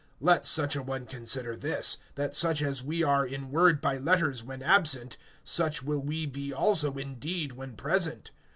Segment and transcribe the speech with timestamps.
[0.19, 4.43] (11)Let such a one consider this, that such as we are in word by letters
[4.43, 8.31] when absent, such will we be also in deed when present.